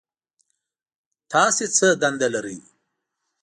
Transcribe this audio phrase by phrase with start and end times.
[1.31, 2.57] تاسو څه دنده لرئ؟